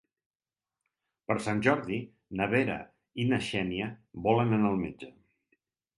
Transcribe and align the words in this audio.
Per 1.31 1.35
Sant 1.47 1.61
Jordi 1.67 1.99
na 2.41 2.47
Vera 2.53 2.77
i 3.25 3.29
na 3.35 3.41
Xènia 3.51 3.91
volen 4.29 4.57
anar 4.59 4.73
al 4.75 4.83
metge. 4.87 5.13